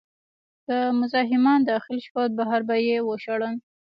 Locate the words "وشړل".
3.09-3.53